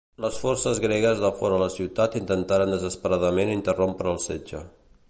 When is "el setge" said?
4.17-4.67